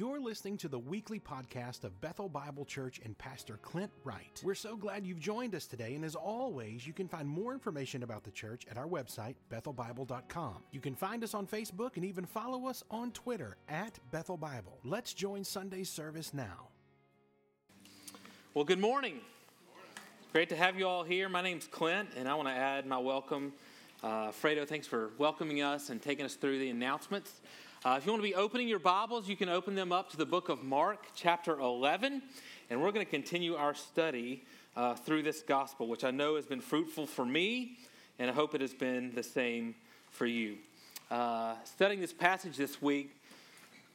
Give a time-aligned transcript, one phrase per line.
[0.00, 4.40] You're listening to the weekly podcast of Bethel Bible Church and Pastor Clint Wright.
[4.42, 8.02] We're so glad you've joined us today, and as always, you can find more information
[8.02, 10.54] about the church at our website, bethelbible.com.
[10.70, 14.78] You can find us on Facebook and even follow us on Twitter at Bethel Bible.
[14.84, 16.68] Let's join Sunday's service now.
[18.54, 19.20] Well, good morning.
[20.32, 21.28] Great to have you all here.
[21.28, 23.52] My name's Clint, and I want to add my welcome.
[24.02, 27.42] Uh, Fredo, thanks for welcoming us and taking us through the announcements.
[27.82, 30.18] Uh, if you want to be opening your Bibles, you can open them up to
[30.18, 32.20] the book of Mark, chapter 11,
[32.68, 34.44] and we're going to continue our study
[34.76, 37.78] uh, through this gospel, which I know has been fruitful for me,
[38.18, 39.74] and I hope it has been the same
[40.10, 40.58] for you.
[41.10, 43.16] Uh, studying this passage this week,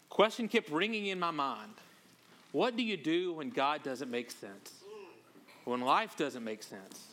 [0.10, 1.74] question kept ringing in my mind
[2.54, 4.82] What do you do when God doesn't make sense?
[5.64, 7.06] When life doesn't make sense?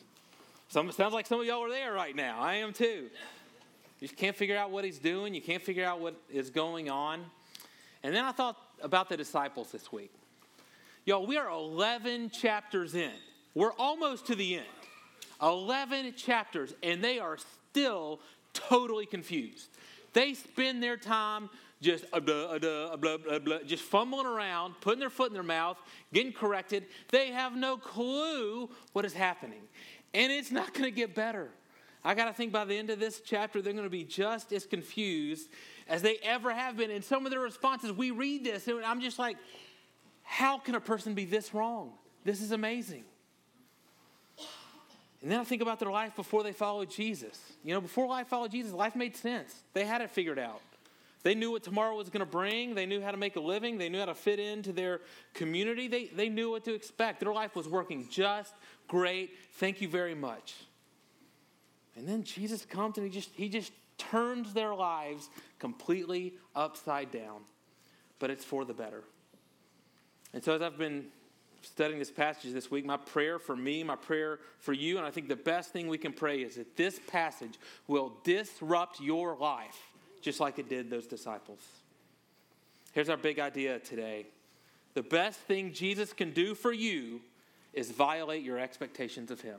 [0.71, 2.41] Some, sounds like some of y'all are there right now.
[2.41, 3.11] I am too.
[4.02, 7.24] You can't figure out what he's doing, you can't figure out what is going on.
[8.02, 10.12] And then I thought about the disciples this week.
[11.05, 13.12] Y'all, we are 11 chapters in.
[13.54, 14.66] We're almost to the end.
[15.40, 17.38] 11 chapters, and they are
[17.71, 18.18] still
[18.52, 19.68] totally confused.
[20.15, 21.49] They spend their time
[21.80, 25.34] just uh, blah, uh, blah, blah, blah, blah, just fumbling around, putting their foot in
[25.34, 25.79] their mouth,
[26.12, 26.87] getting corrected.
[27.10, 29.62] They have no clue what is happening.
[30.12, 31.51] And it's not going to get better.
[32.05, 34.53] I got to think by the end of this chapter, they're going to be just
[34.53, 35.49] as confused
[35.89, 36.91] as they ever have been.
[36.91, 39.37] And some of their responses, we read this, and I'm just like,
[40.23, 41.93] how can a person be this wrong?
[42.25, 43.05] This is amazing.
[45.23, 47.41] And then I think about their life before they followed Jesus.
[47.63, 49.55] You know, before life followed Jesus, life made sense.
[49.73, 50.61] They had it figured out.
[51.23, 52.75] They knew what tomorrow was going to bring.
[52.75, 53.79] They knew how to make a living.
[53.79, 55.01] They knew how to fit into their
[55.35, 55.87] community.
[55.87, 57.21] They, they knew what to expect.
[57.21, 58.53] Their life was working just
[58.89, 59.30] great.
[59.55, 60.55] Thank you very much.
[61.96, 65.28] And then Jesus comes and he just, he just turns their lives
[65.59, 67.43] completely upside down.
[68.19, 69.03] But it's for the better.
[70.32, 71.06] And so, as I've been
[71.62, 75.10] studying this passage this week, my prayer for me, my prayer for you, and I
[75.10, 79.78] think the best thing we can pray is that this passage will disrupt your life
[80.21, 81.61] just like it did those disciples.
[82.93, 84.27] Here's our big idea today
[84.94, 87.21] the best thing Jesus can do for you
[87.72, 89.59] is violate your expectations of Him.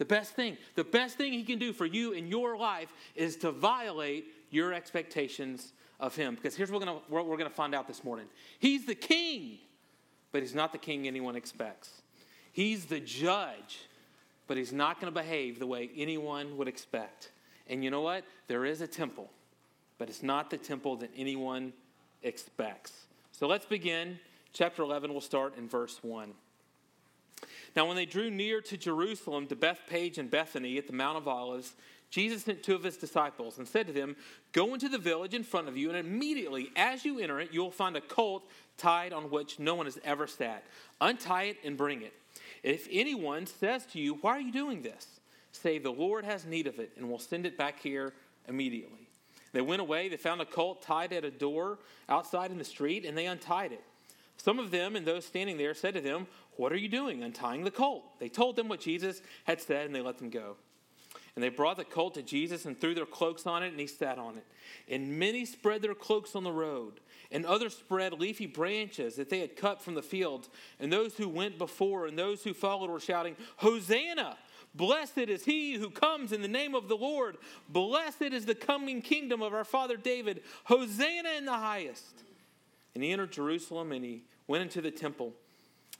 [0.00, 3.36] The best thing, the best thing he can do for you in your life is
[3.36, 6.36] to violate your expectations of him.
[6.36, 8.24] Because here's what we're gonna, we're gonna find out this morning
[8.58, 9.58] He's the king,
[10.32, 12.00] but he's not the king anyone expects.
[12.50, 13.80] He's the judge,
[14.46, 17.30] but he's not gonna behave the way anyone would expect.
[17.68, 18.24] And you know what?
[18.48, 19.28] There is a temple,
[19.98, 21.74] but it's not the temple that anyone
[22.22, 23.04] expects.
[23.32, 24.18] So let's begin.
[24.54, 26.32] Chapter 11, we'll start in verse 1.
[27.76, 31.28] Now, when they drew near to Jerusalem, to Bethphage and Bethany at the Mount of
[31.28, 31.74] Olives,
[32.10, 34.16] Jesus sent two of his disciples and said to them,
[34.52, 37.60] Go into the village in front of you, and immediately as you enter it, you
[37.60, 40.64] will find a colt tied on which no one has ever sat.
[41.00, 42.12] Untie it and bring it.
[42.62, 45.06] If anyone says to you, Why are you doing this?
[45.52, 48.12] Say, The Lord has need of it, and will send it back here
[48.48, 49.08] immediately.
[49.52, 51.78] They went away, they found a colt tied at a door
[52.08, 53.82] outside in the street, and they untied it.
[54.42, 57.62] Some of them and those standing there said to them, What are you doing, untying
[57.62, 58.18] the colt?
[58.18, 60.56] They told them what Jesus had said, and they let them go.
[61.34, 63.86] And they brought the colt to Jesus and threw their cloaks on it, and he
[63.86, 64.46] sat on it.
[64.88, 69.40] And many spread their cloaks on the road, and others spread leafy branches that they
[69.40, 70.48] had cut from the fields.
[70.78, 74.38] And those who went before and those who followed were shouting, Hosanna!
[74.74, 77.36] Blessed is he who comes in the name of the Lord.
[77.68, 80.42] Blessed is the coming kingdom of our father David.
[80.64, 82.22] Hosanna in the highest.
[82.94, 85.32] And he entered Jerusalem and he went into the temple.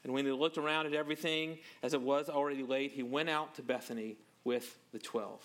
[0.05, 3.55] And when he looked around at everything as it was already late, he went out
[3.57, 5.41] to Bethany with the 12.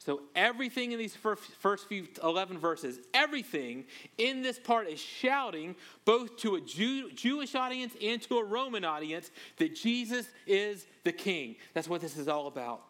[0.00, 3.84] So, everything in these first few 11 verses, everything
[4.16, 5.74] in this part is shouting
[6.04, 11.10] both to a Jew, Jewish audience and to a Roman audience that Jesus is the
[11.12, 11.56] king.
[11.74, 12.82] That's what this is all about.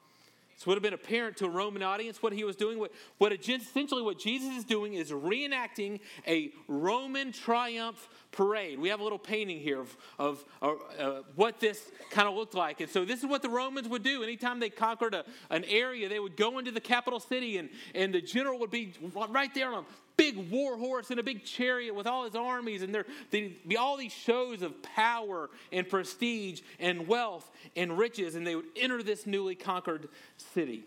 [0.58, 2.80] So it would have been apparent to a Roman audience what he was doing.
[2.80, 8.80] What, what essentially what Jesus is doing is reenacting a Roman triumph parade.
[8.80, 12.80] We have a little painting here of, of uh, what this kind of looked like.
[12.80, 14.24] And so this is what the Romans would do.
[14.24, 18.12] Anytime they conquered a, an area, they would go into the capital city and, and
[18.12, 18.94] the general would be
[19.30, 19.86] right there on
[20.18, 22.82] big war horse and a big chariot with all his armies.
[22.82, 28.34] And there'd be all these shows of power and prestige and wealth and riches.
[28.34, 30.84] And they would enter this newly conquered city.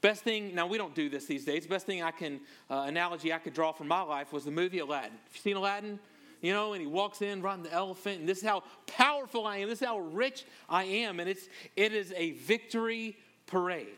[0.00, 1.66] Best thing, now we don't do this these days.
[1.66, 4.80] Best thing I can, uh, analogy I could draw from my life was the movie
[4.80, 5.12] Aladdin.
[5.12, 5.98] Have you seen Aladdin?
[6.42, 9.58] You know, and he walks in riding the elephant, and this is how powerful I
[9.58, 9.68] am.
[9.70, 11.20] This is how rich I am.
[11.20, 13.16] And it's, it is a victory
[13.46, 13.96] parade.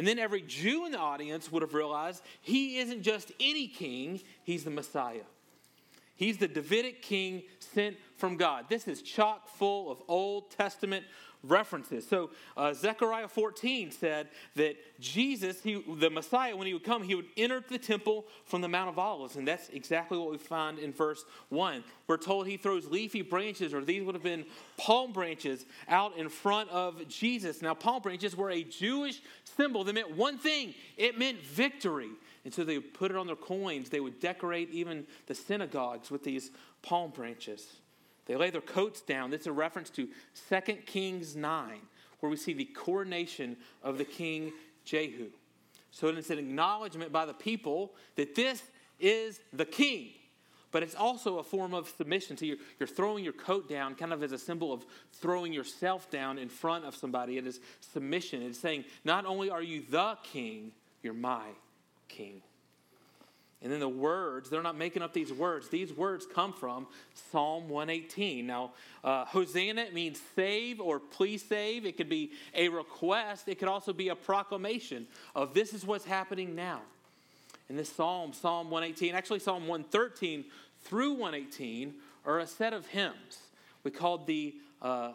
[0.00, 4.22] And then every Jew in the audience would have realized he isn't just any king,
[4.44, 5.26] he's the Messiah.
[6.16, 8.64] He's the Davidic king sent from God.
[8.70, 11.04] This is chock full of Old Testament
[11.42, 12.06] references.
[12.06, 17.14] So uh, Zechariah 14 said that Jesus, he, the Messiah, when he would come, he
[17.14, 19.36] would enter the temple from the Mount of Olives.
[19.36, 21.82] And that's exactly what we find in verse 1.
[22.06, 24.44] We're told he throws leafy branches, or these would have been
[24.76, 27.62] palm branches, out in front of Jesus.
[27.62, 32.10] Now, palm branches were a Jewish symbol that meant one thing it meant victory.
[32.44, 33.90] And so they would put it on their coins.
[33.90, 36.50] They would decorate even the synagogues with these
[36.82, 37.66] palm branches.
[38.30, 39.30] They lay their coats down.
[39.30, 40.08] This is a reference to
[40.48, 41.80] 2 Kings 9,
[42.20, 44.52] where we see the coronation of the king
[44.84, 45.30] Jehu.
[45.90, 48.62] So it's an acknowledgement by the people that this
[49.00, 50.10] is the king.
[50.70, 52.36] But it's also a form of submission.
[52.36, 56.08] So you're, you're throwing your coat down kind of as a symbol of throwing yourself
[56.08, 57.36] down in front of somebody.
[57.36, 58.42] It is submission.
[58.42, 60.70] It's saying, not only are you the king,
[61.02, 61.48] you're my
[62.06, 62.42] king.
[63.62, 65.68] And then the words, they're not making up these words.
[65.68, 66.86] These words come from
[67.30, 68.46] Psalm 118.
[68.46, 68.72] Now,
[69.04, 71.84] uh, Hosanna means save or please save.
[71.84, 76.06] It could be a request, it could also be a proclamation of this is what's
[76.06, 76.80] happening now.
[77.68, 80.44] In this psalm, Psalm 118, actually Psalm 113
[80.84, 83.38] through 118, are a set of hymns.
[83.84, 85.12] We called the uh,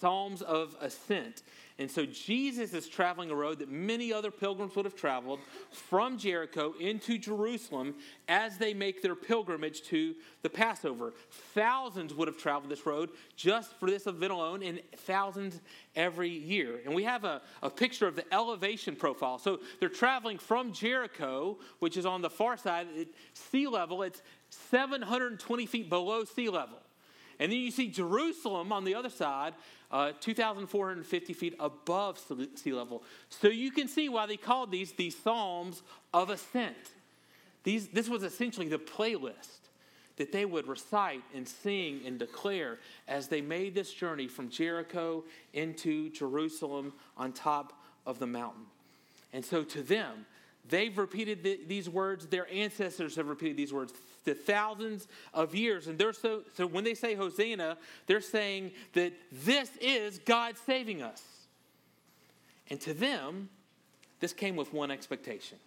[0.00, 1.42] Psalms of Ascent.
[1.80, 5.38] And so Jesus is traveling a road that many other pilgrims would have traveled
[5.70, 7.94] from Jericho into Jerusalem
[8.26, 11.14] as they make their pilgrimage to the Passover.
[11.54, 15.60] Thousands would have traveled this road just for this event alone, and thousands
[15.94, 16.80] every year.
[16.84, 19.38] And we have a, a picture of the elevation profile.
[19.38, 24.22] So they're traveling from Jericho, which is on the far side, at sea level, it's
[24.50, 26.78] 720 feet below sea level.
[27.40, 29.54] And then you see Jerusalem on the other side,
[29.90, 32.18] uh, 2,450 feet above
[32.54, 33.02] sea level.
[33.28, 35.82] So you can see why they called these the Psalms
[36.12, 36.76] of Ascent.
[37.62, 39.58] These, this was essentially the playlist
[40.16, 45.24] that they would recite and sing and declare as they made this journey from Jericho
[45.52, 47.72] into Jerusalem on top
[48.04, 48.64] of the mountain.
[49.32, 50.26] And so to them,
[50.68, 53.92] they've repeated the, these words, their ancestors have repeated these words
[54.28, 55.86] to thousands of years.
[55.86, 57.76] And they're so, so when they say Hosanna,
[58.06, 61.22] they're saying that this is God saving us.
[62.70, 63.48] And to them,
[64.20, 65.58] this came with one expectation.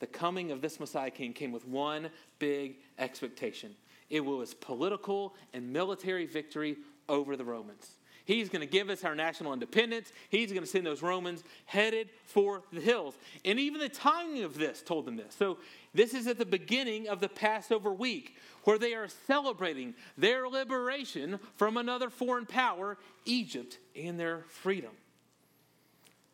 [0.00, 3.74] The coming of this Messiah King came with one big expectation
[4.10, 6.76] it was political and military victory
[7.08, 7.96] over the Romans.
[8.28, 10.12] He's going to give us our national independence.
[10.28, 13.14] He's going to send those Romans headed for the hills.
[13.42, 15.34] And even the timing of this told them this.
[15.34, 15.56] So,
[15.94, 21.40] this is at the beginning of the Passover week where they are celebrating their liberation
[21.56, 24.92] from another foreign power, Egypt, and their freedom.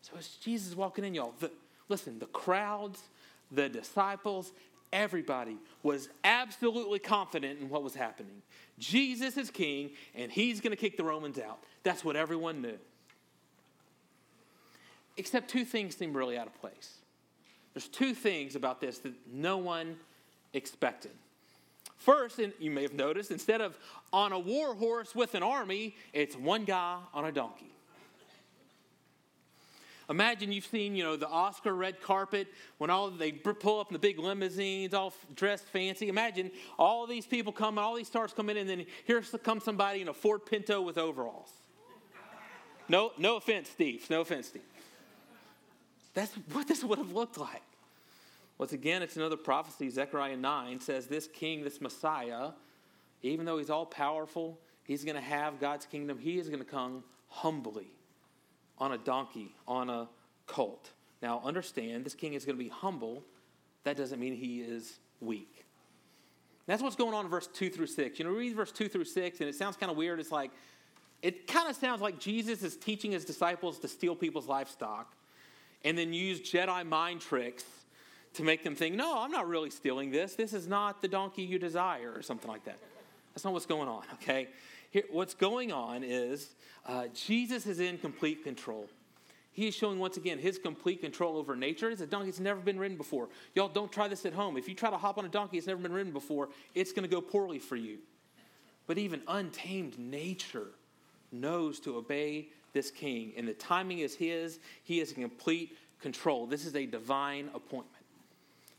[0.03, 1.53] So, as Jesus walking in, y'all, the,
[1.89, 3.05] listen, the crowds,
[3.53, 4.51] the disciples,
[4.95, 8.41] everybody was absolutely confident in what was happening.
[8.79, 11.59] Jesus is king, and he's going to kick the Romans out.
[11.83, 12.79] That's what everyone knew.
[15.17, 16.99] Except two things seem really out of place.
[17.75, 19.97] There's two things about this that no one
[20.55, 21.13] expected.
[21.97, 23.77] First, and you may have noticed, instead of
[24.13, 27.74] on a war horse with an army, it's one guy on a donkey.
[30.11, 32.49] Imagine you've seen, you know, the Oscar red carpet
[32.79, 36.09] when all they pull up in the big limousines, all dressed fancy.
[36.09, 40.03] Imagine all these people come, all these stars come in, and then here comes somebody
[40.03, 41.51] in a Ford Pinto with overalls.
[42.87, 44.05] No, no offense, Steve.
[44.11, 44.63] No offense, Steve.
[46.13, 47.63] That's what this would have looked like.
[48.59, 49.89] Once again, it's another prophecy.
[49.89, 52.51] Zechariah 9 says this king, this Messiah,
[53.23, 56.19] even though he's all powerful, he's going to have God's kingdom.
[56.19, 57.89] He is going to come humbly
[58.79, 60.09] on a donkey, on a
[60.47, 60.91] colt.
[61.23, 63.23] Now, understand, this king is going to be humble.
[63.85, 65.65] That doesn't mean he is weak.
[66.67, 68.19] That's what's going on in verse 2 through 6.
[68.19, 70.19] You know, read verse 2 through 6, and it sounds kind of weird.
[70.19, 70.51] It's like,
[71.23, 75.15] it kind of sounds like Jesus is teaching his disciples to steal people's livestock
[75.85, 77.65] and then use Jedi mind tricks
[78.35, 80.35] to make them think, no, I'm not really stealing this.
[80.35, 82.79] This is not the donkey you desire, or something like that.
[83.33, 84.49] That's not what's going on, okay?
[84.95, 86.55] Here, what's going on is
[86.87, 88.89] uh, Jesus is in complete control.
[89.51, 91.91] He is showing once again his complete control over nature.
[91.91, 93.29] It's a donkey that's never been ridden before.
[93.57, 94.57] Y'all don't try this at home.
[94.57, 97.03] If you try to hop on a donkey that's never been ridden before, it's going
[97.03, 97.99] to go poorly for you.
[98.87, 100.69] But even untamed nature
[101.33, 104.61] knows to obey this king, and the timing is his.
[104.85, 106.47] He is in complete control.
[106.47, 108.05] This is a divine appointment.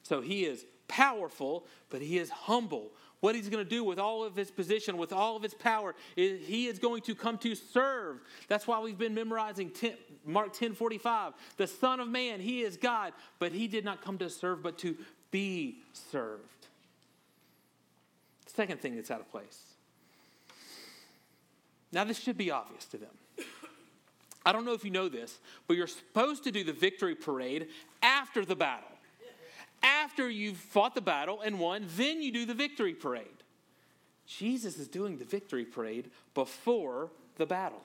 [0.04, 2.92] So he is powerful, but he is humble.
[3.26, 5.96] What he's going to do with all of his position, with all of his power,
[6.16, 8.20] is he is going to come to serve.
[8.48, 9.94] That's why we've been memorizing 10,
[10.28, 11.34] Mark 10 45.
[11.58, 14.78] The Son of Man, he is God, but he did not come to serve, but
[14.78, 14.96] to
[15.32, 16.68] be served.
[18.46, 19.60] Second thing that's out of place.
[21.92, 23.46] Now, this should be obvious to them.
[24.46, 27.70] I don't know if you know this, but you're supposed to do the victory parade
[28.04, 28.95] after the battle.
[29.86, 33.28] After you've fought the battle and won, then you do the victory parade.
[34.26, 37.82] Jesus is doing the victory parade before the battle.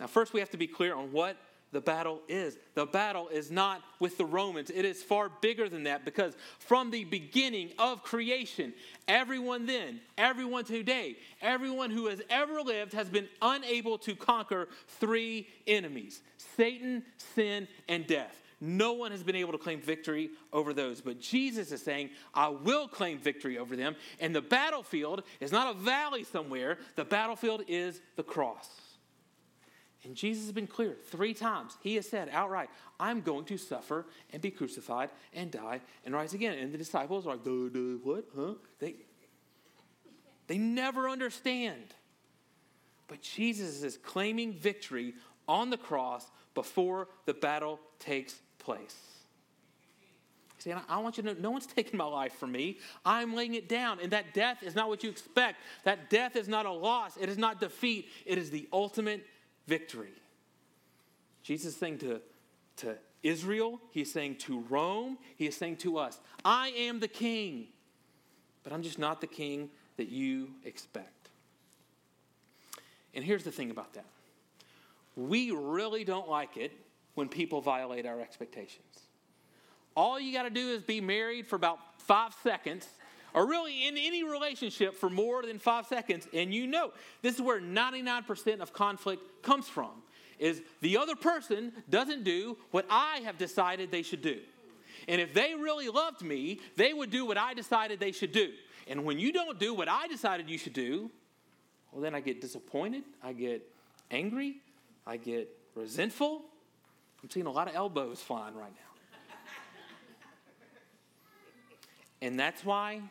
[0.00, 1.36] Now, first, we have to be clear on what
[1.72, 2.56] the battle is.
[2.74, 6.90] The battle is not with the Romans, it is far bigger than that because from
[6.90, 8.72] the beginning of creation,
[9.06, 15.46] everyone then, everyone today, everyone who has ever lived has been unable to conquer three
[15.66, 16.22] enemies
[16.56, 17.04] Satan,
[17.34, 18.36] sin, and death.
[18.60, 21.00] No one has been able to claim victory over those.
[21.00, 23.96] But Jesus is saying, I will claim victory over them.
[24.20, 28.68] And the battlefield is not a valley somewhere, the battlefield is the cross.
[30.04, 31.76] And Jesus has been clear three times.
[31.82, 36.32] He has said outright, I'm going to suffer and be crucified and die and rise
[36.32, 36.58] again.
[36.58, 38.24] And the disciples are like, duh, duh, what?
[38.34, 38.54] Huh?
[38.78, 38.94] They,
[40.46, 41.94] they never understand.
[43.08, 45.14] But Jesus is claiming victory
[45.46, 48.96] on the cross before the battle takes place.
[50.58, 52.78] See, I want you to know no one's taking my life from me.
[53.04, 53.98] I'm laying it down.
[54.00, 55.56] And that death is not what you expect.
[55.84, 59.26] That death is not a loss, it is not defeat, it is the ultimate
[59.66, 60.12] victory.
[61.42, 62.20] Jesus is saying to,
[62.76, 67.68] to Israel, he's saying to Rome, he is saying to us, I am the king,
[68.62, 71.30] but I'm just not the king that you expect.
[73.14, 74.04] And here's the thing about that
[75.16, 76.72] we really don't like it
[77.20, 79.02] when people violate our expectations.
[79.94, 82.88] All you got to do is be married for about five seconds
[83.34, 87.42] or really in any relationship for more than five seconds, and you know this is
[87.42, 89.90] where 99% of conflict comes from
[90.38, 94.40] is the other person doesn't do what I have decided they should do.
[95.06, 98.50] And if they really loved me, they would do what I decided they should do.
[98.88, 101.10] And when you don't do what I decided you should do,
[101.92, 103.62] well, then I get disappointed, I get
[104.10, 104.62] angry,
[105.06, 106.44] I get resentful.
[107.22, 109.36] I'm seeing a lot of elbows flying right now.
[112.22, 113.02] and that's why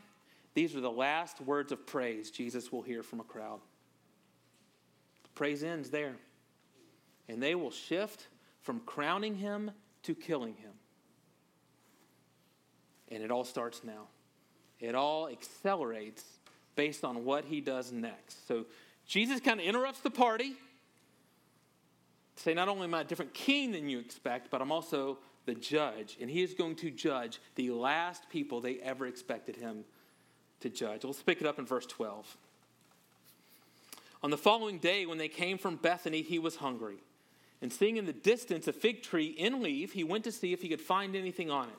[0.53, 3.59] these are the last words of praise Jesus will hear from a crowd.
[5.35, 6.15] praise ends there.
[7.27, 8.27] And they will shift
[8.61, 9.71] from crowning him
[10.03, 10.71] to killing him.
[13.09, 14.07] And it all starts now.
[14.79, 16.23] It all accelerates
[16.75, 18.47] based on what he does next.
[18.47, 18.65] So
[19.05, 20.55] Jesus kind of interrupts the party.
[22.39, 25.53] Say, not only am I a different king than you expect, but I'm also the
[25.53, 26.17] judge.
[26.21, 29.83] And he is going to judge the last people they ever expected him
[30.61, 31.03] to judge.
[31.03, 32.37] Let's pick it up in verse 12.
[34.23, 36.99] On the following day, when they came from Bethany, he was hungry.
[37.61, 40.61] And seeing in the distance a fig tree in leaf, he went to see if
[40.61, 41.75] he could find anything on it.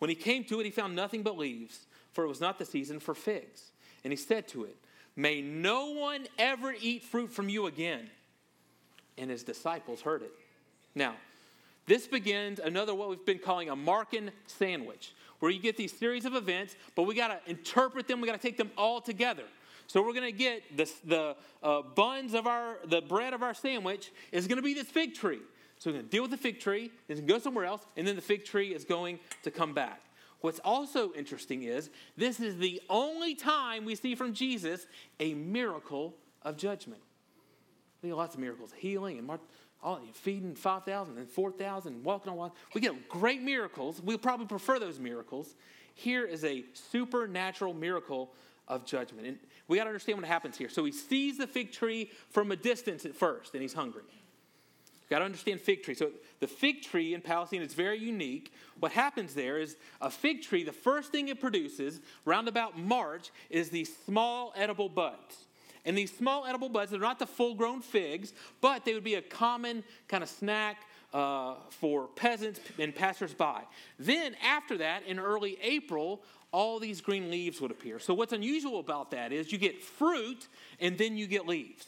[0.00, 2.64] When he came to it, he found nothing but leaves, for it was not the
[2.64, 3.70] season for figs.
[4.02, 4.76] And he said to it,
[5.14, 8.10] May no one ever eat fruit from you again.
[9.18, 10.32] And his disciples heard it.
[10.94, 11.14] Now,
[11.86, 16.24] this begins another what we've been calling a Markan sandwich where you get these series
[16.24, 18.20] of events, but we got to interpret them.
[18.20, 19.44] We got to take them all together.
[19.86, 23.54] So we're going to get this, the uh, buns of our, the bread of our
[23.54, 25.40] sandwich is going to be this fig tree.
[25.78, 27.82] So we're going to deal with the fig tree, it's going to go somewhere else,
[27.96, 30.00] and then the fig tree is going to come back.
[30.40, 34.86] What's also interesting is this is the only time we see from Jesus
[35.20, 37.00] a miracle of judgment.
[38.06, 39.28] We get lots of miracles, healing and
[39.82, 42.54] all, feeding 5,000 and 4,000, walking on water.
[42.72, 44.00] We get great miracles.
[44.00, 45.56] We'll probably prefer those miracles.
[45.94, 48.30] Here is a supernatural miracle
[48.68, 49.26] of judgment.
[49.26, 50.68] And we got to understand what happens here.
[50.68, 54.02] So he sees the fig tree from a distance at first, and he's hungry.
[55.10, 55.94] Got to understand fig tree.
[55.94, 58.52] So the fig tree in Palestine is very unique.
[58.78, 63.30] What happens there is a fig tree, the first thing it produces, round about March,
[63.50, 65.46] is these small edible buds.
[65.86, 69.14] And these small edible buds, they're not the full grown figs, but they would be
[69.14, 70.78] a common kind of snack
[71.14, 73.60] uh, for peasants and passersby.
[73.98, 77.98] Then, after that, in early April, all these green leaves would appear.
[77.98, 80.48] So, what's unusual about that is you get fruit
[80.80, 81.86] and then you get leaves.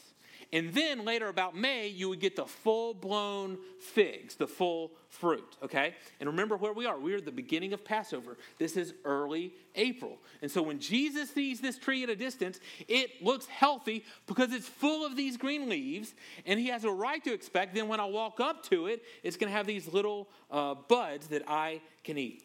[0.51, 5.57] And then later, about May, you would get the full blown figs, the full fruit,
[5.61, 5.93] okay?
[6.19, 6.97] And remember where we are.
[6.97, 8.35] We're at the beginning of Passover.
[8.57, 10.17] This is early April.
[10.41, 14.67] And so when Jesus sees this tree at a distance, it looks healthy because it's
[14.67, 16.15] full of these green leaves,
[16.47, 19.37] and he has a right to expect then when I walk up to it, it's
[19.37, 22.43] going to have these little uh, buds that I can eat.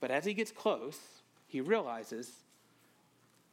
[0.00, 0.98] But as he gets close,
[1.46, 2.32] he realizes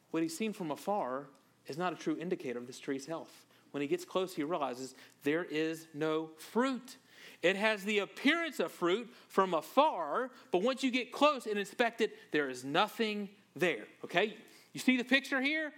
[0.10, 1.28] what he's seen from afar
[1.68, 3.46] is not a true indicator of this tree's health.
[3.72, 6.98] When he gets close, he realizes there is no fruit.
[7.42, 12.02] It has the appearance of fruit from afar, but once you get close and inspect
[12.02, 13.86] it, there is nothing there.
[14.04, 14.36] Okay?
[14.74, 15.74] You see the picture here?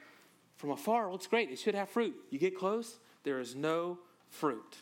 [0.58, 1.50] From afar, it looks great.
[1.50, 2.16] It should have fruit.
[2.30, 3.98] You get close, there is no
[4.30, 4.78] fruit.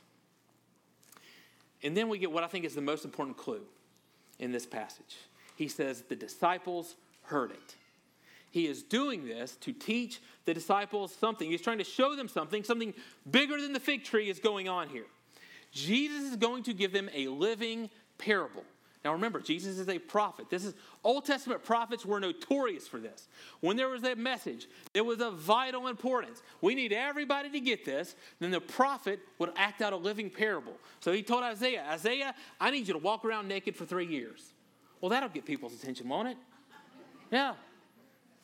[1.83, 3.61] And then we get what I think is the most important clue
[4.39, 5.17] in this passage.
[5.55, 7.75] He says, The disciples heard it.
[8.51, 11.49] He is doing this to teach the disciples something.
[11.49, 12.63] He's trying to show them something.
[12.63, 12.93] Something
[13.29, 15.05] bigger than the fig tree is going on here.
[15.71, 18.63] Jesus is going to give them a living parable.
[19.03, 20.49] Now remember, Jesus is a prophet.
[20.49, 23.29] This is Old Testament prophets were notorious for this.
[23.61, 26.43] When there was a message, it was of vital importance.
[26.61, 28.15] We need everybody to get this.
[28.39, 30.73] Then the prophet would act out a living parable.
[30.99, 34.53] So he told Isaiah, Isaiah, I need you to walk around naked for three years.
[34.99, 36.37] Well, that'll get people's attention, won't it?
[37.31, 37.55] Yeah.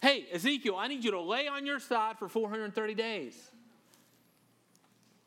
[0.01, 3.51] Hey, Ezekiel, I need you to lay on your side for 430 days.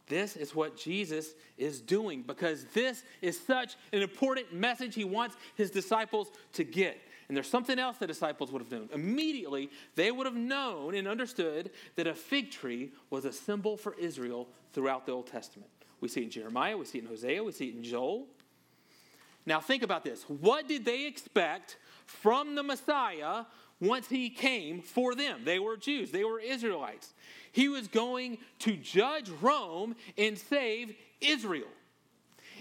[0.06, 5.36] This is what Jesus is doing because this is such an important message he wants
[5.54, 7.00] his disciples to get.
[7.28, 8.88] And there's something else the disciples would have known.
[8.92, 13.94] Immediately, they would have known and understood that a fig tree was a symbol for
[13.94, 15.70] Israel throughout the Old Testament.
[16.00, 18.26] We see it in Jeremiah, we see it in Hosea, we see it in Joel.
[19.46, 20.24] Now, think about this.
[20.24, 23.44] What did they expect from the Messiah
[23.80, 25.42] once he came for them?
[25.44, 27.14] They were Jews, they were Israelites.
[27.52, 31.66] He was going to judge Rome and save Israel.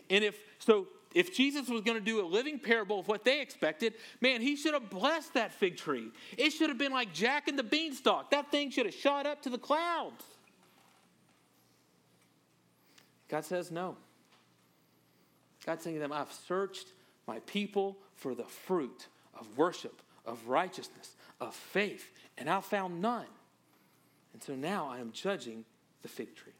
[0.09, 3.41] And if so, if Jesus was going to do a living parable of what they
[3.41, 6.11] expected, man, he should have blessed that fig tree.
[6.37, 8.31] It should have been like Jack and the beanstalk.
[8.31, 10.23] That thing should have shot up to the clouds.
[13.27, 13.95] God says no.
[15.65, 16.93] God's saying to them, I've searched
[17.27, 19.07] my people for the fruit
[19.39, 23.25] of worship, of righteousness, of faith, and I found none.
[24.33, 25.65] And so now I am judging
[26.03, 26.53] the fig tree.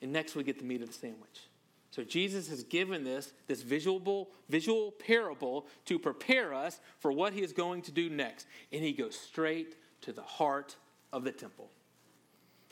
[0.00, 1.48] And next we get the meat of the sandwich.
[1.90, 7.42] So Jesus has given this, this visual, visual parable to prepare us for what he
[7.42, 8.46] is going to do next.
[8.70, 10.76] And he goes straight to the heart
[11.12, 11.70] of the temple.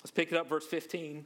[0.02, 1.24] Let's pick it up, verse 15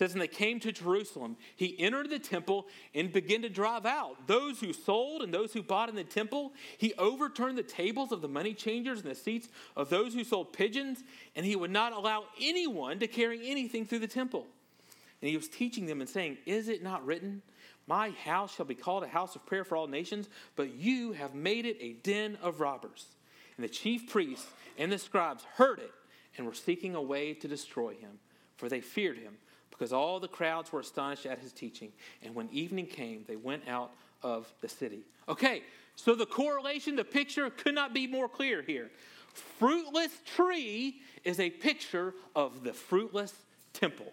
[0.00, 1.36] says, And they came to Jerusalem.
[1.56, 5.62] He entered the temple and began to drive out those who sold and those who
[5.62, 6.54] bought in the temple.
[6.78, 10.54] He overturned the tables of the money changers and the seats of those who sold
[10.54, 11.04] pigeons,
[11.36, 14.46] and he would not allow anyone to carry anything through the temple.
[15.20, 17.42] And he was teaching them and saying, Is it not written?
[17.86, 21.34] My house shall be called a house of prayer for all nations, but you have
[21.34, 23.04] made it a den of robbers.
[23.58, 24.46] And the chief priests
[24.78, 25.92] and the scribes heard it
[26.38, 28.18] and were seeking a way to destroy him,
[28.56, 29.34] for they feared him
[29.80, 31.90] because all the crowds were astonished at his teaching.
[32.22, 35.06] And when evening came, they went out of the city.
[35.26, 35.62] Okay,
[35.96, 38.90] so the correlation, the picture could not be more clear here.
[39.32, 43.32] Fruitless tree is a picture of the fruitless
[43.72, 44.12] temple.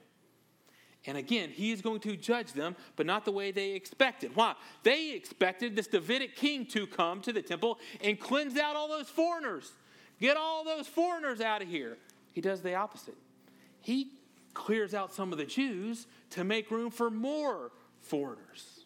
[1.05, 4.37] And again, he is going to judge them, but not the way they expected.
[4.37, 4.55] Why?
[4.83, 9.09] They expected this Davidic king to come to the temple and cleanse out all those
[9.09, 9.69] foreigners.
[10.21, 11.97] Get all those foreigners out of here.
[12.31, 13.17] He does the opposite.
[13.81, 14.11] He
[14.57, 18.85] clears out some of the Jews to make room for more foreigners.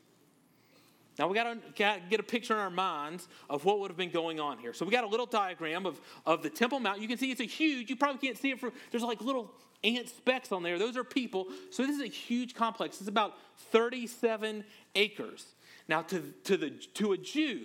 [1.17, 4.11] Now we got to get a picture in our minds of what would have been
[4.11, 4.73] going on here.
[4.73, 6.99] So we got a little diagram of, of the Temple Mount.
[7.01, 9.51] You can see it's a huge, you probably can't see it from, there's like little
[9.83, 10.77] ant specks on there.
[10.77, 11.47] Those are people.
[11.69, 12.99] So this is a huge complex.
[12.99, 13.37] It's about
[13.71, 14.63] 37
[14.95, 15.45] acres.
[15.87, 17.61] Now to, to, the, to a Jew,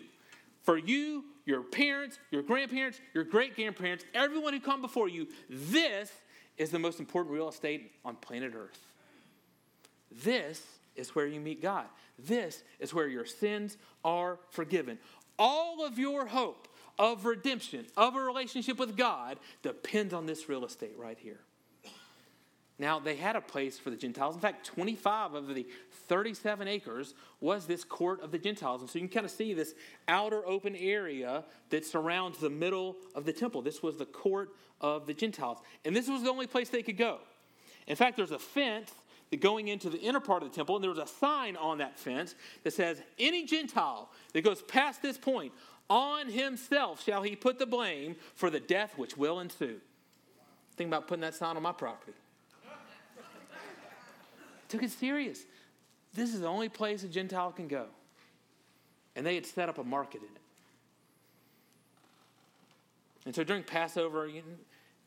[0.63, 6.11] for you, your parents, your grandparents, your great grandparents, everyone who come before you, this
[6.59, 8.81] is the most important real estate on planet Earth.
[10.25, 10.63] This
[10.95, 11.87] is where you meet God.
[12.19, 14.99] This is where your sins are forgiven.
[15.39, 20.65] All of your hope of redemption, of a relationship with God, depends on this real
[20.65, 21.41] estate right here.
[22.79, 24.35] Now, they had a place for the Gentiles.
[24.35, 25.67] In fact, 25 of the
[26.09, 28.83] 37 acres was this court of the Gentiles.
[28.83, 29.75] And so you can kind of see this
[30.09, 33.63] outer open area that surrounds the middle of the temple.
[33.63, 34.51] This was the court
[34.83, 35.59] of the Gentiles.
[35.87, 37.19] And this was the only place they could go.
[37.87, 38.93] In fact, there's a fence
[39.41, 41.99] going into the inner part of the temple, and there was a sign on that
[41.99, 45.53] fence that says, Any Gentile that goes past this point,
[45.89, 49.81] on himself shall he put the blame for the death which will ensue.
[50.77, 52.13] Think about putting that sign on my property
[54.69, 55.45] took it serious.
[56.15, 57.87] This is the only place a Gentile can go.
[59.15, 60.41] And they had set up a market in it.
[63.27, 64.57] And so during Passover, you know,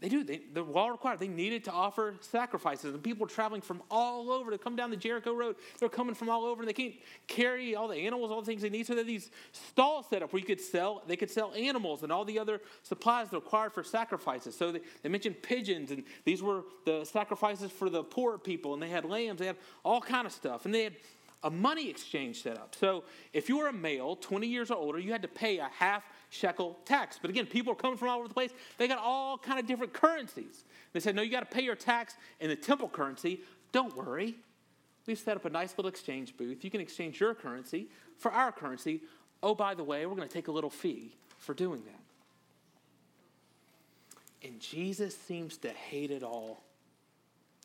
[0.01, 0.23] they do.
[0.23, 1.19] They, the law required.
[1.19, 4.91] They needed to offer sacrifices, and people were traveling from all over to come down
[4.91, 5.57] the Jericho road.
[5.77, 6.95] They're coming from all over, and they can't
[7.27, 8.87] carry all the animals, all the things they need.
[8.87, 11.03] So they had these stalls set up where you could sell.
[11.05, 14.55] They could sell animals and all the other supplies required for sacrifices.
[14.55, 18.73] So they, they mentioned pigeons, and these were the sacrifices for the poor people.
[18.73, 19.39] And they had lambs.
[19.39, 20.95] They had all kind of stuff, and they had
[21.43, 22.75] a money exchange set up.
[22.75, 25.69] So if you were a male, 20 years or older, you had to pay a
[25.77, 27.19] half shekel tax.
[27.21, 28.51] But again, people are coming from all over the place.
[28.77, 30.63] They got all kind of different currencies.
[30.93, 33.41] They said, no, you got to pay your tax in the temple currency.
[33.71, 34.35] Don't worry.
[35.05, 36.63] We've set up a nice little exchange booth.
[36.63, 37.87] You can exchange your currency
[38.17, 39.01] for our currency.
[39.41, 44.47] Oh, by the way, we're going to take a little fee for doing that.
[44.47, 46.61] And Jesus seems to hate it all.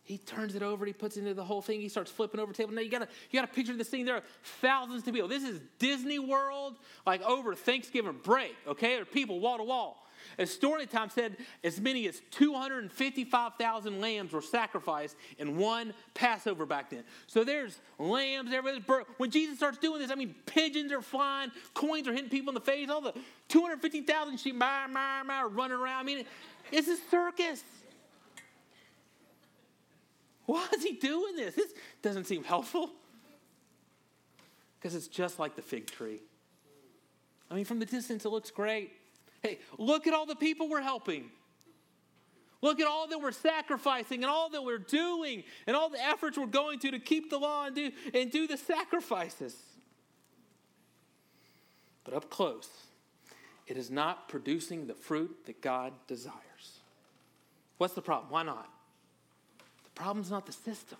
[0.04, 2.52] He turns it over, he puts it into the whole thing, he starts flipping over
[2.52, 2.72] the table.
[2.72, 4.04] Now you gotta you gotta picture the scene.
[4.04, 4.22] There are
[4.60, 5.28] thousands of people.
[5.28, 8.94] This is Disney World, like over Thanksgiving break, okay?
[8.94, 10.04] There are people wall to wall.
[10.38, 16.90] As story time said, as many as 255,000 lambs were sacrificed in one Passover back
[16.90, 17.04] then.
[17.26, 19.04] So there's lambs everywhere.
[19.18, 22.54] When Jesus starts doing this, I mean, pigeons are flying, coins are hitting people in
[22.54, 23.14] the face, all the
[23.48, 26.00] 250,000 sheep bah, bah, bah, running around.
[26.00, 26.24] I mean,
[26.72, 27.62] it's a circus.
[30.46, 31.54] Why is he doing this?
[31.54, 32.90] This doesn't seem helpful.
[34.78, 36.20] Because it's just like the fig tree.
[37.50, 38.92] I mean, from the distance, it looks great.
[39.42, 41.30] Hey, look at all the people we're helping.
[42.62, 46.38] Look at all that we're sacrificing and all that we're doing and all the efforts
[46.38, 49.54] we're going to to keep the law and do, and do the sacrifices.
[52.04, 52.70] But up close,
[53.66, 56.80] it is not producing the fruit that God desires.
[57.78, 58.30] What's the problem?
[58.30, 58.70] Why not?
[59.94, 60.98] Problem's not the system.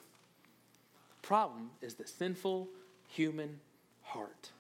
[1.21, 2.69] The problem is the sinful
[3.09, 3.61] human
[4.03, 4.51] heart.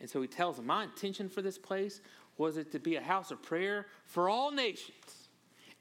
[0.00, 2.00] And so he tells them, My intention for this place
[2.36, 5.28] was it to be a house of prayer for all nations.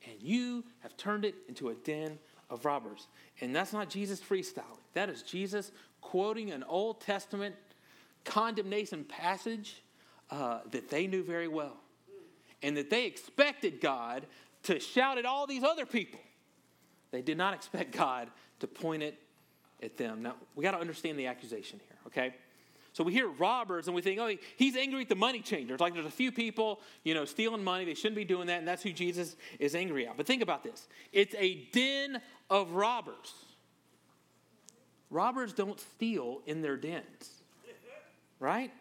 [0.06, 3.08] And you have turned it into a den of robbers.
[3.42, 4.64] And that's not Jesus freestyling.
[4.94, 7.56] That is Jesus quoting an Old Testament
[8.24, 9.82] condemnation passage
[10.30, 11.78] uh, that they knew very well.
[12.62, 14.26] And that they expected God
[14.64, 16.20] to shout at all these other people.
[17.14, 18.28] They did not expect God
[18.60, 19.18] to point it
[19.82, 20.24] at them.
[20.24, 22.36] Now, we got to understand the accusation here, okay?
[22.92, 25.80] So we hear robbers and we think, oh, he's angry at the money changers.
[25.80, 27.86] Like there's a few people, you know, stealing money.
[27.86, 28.60] They shouldn't be doing that.
[28.60, 30.18] And that's who Jesus is angry at.
[30.18, 33.34] But think about this it's a den of robbers.
[35.10, 37.42] Robbers don't steal in their dens,
[38.40, 38.72] right?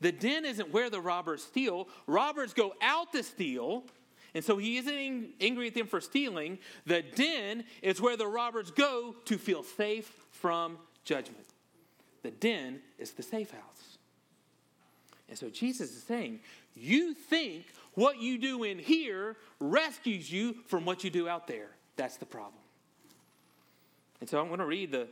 [0.00, 1.88] The den isn't where the robbers steal.
[2.06, 3.84] Robbers go out to steal.
[4.34, 6.58] And so he isn't angry at them for stealing.
[6.86, 11.46] The den is where the robbers go to feel safe from judgment.
[12.22, 13.98] The den is the safe house.
[15.28, 16.40] And so Jesus is saying,
[16.74, 21.70] You think what you do in here rescues you from what you do out there.
[21.96, 22.54] That's the problem.
[24.20, 25.08] And so I'm going to read the